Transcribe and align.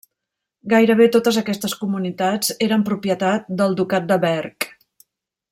Gairebé 0.71 1.05
totes 1.15 1.37
aquestes 1.41 1.75
comunitats 1.81 2.49
eren 2.69 2.87
propietat 2.89 3.53
del 3.61 3.79
ducat 3.83 4.09
de 4.15 4.19
Berg. 4.27 4.71